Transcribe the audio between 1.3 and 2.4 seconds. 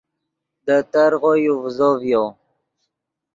یو ڤیزو ڤیو